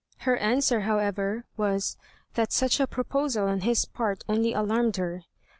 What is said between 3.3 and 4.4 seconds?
on his part